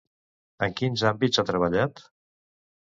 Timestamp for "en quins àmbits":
0.69-1.39